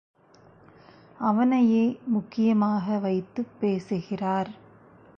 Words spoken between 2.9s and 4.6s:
வைத்துப் பேசுகிறார்.